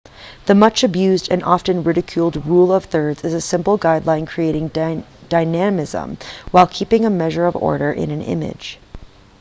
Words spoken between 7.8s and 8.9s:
in an image